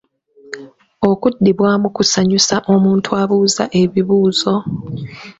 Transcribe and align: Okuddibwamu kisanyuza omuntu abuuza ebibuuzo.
Okuddibwamu 1.09 1.87
kisanyuza 1.95 2.55
omuntu 2.73 3.09
abuuza 3.21 3.63
ebibuuzo. 3.81 4.53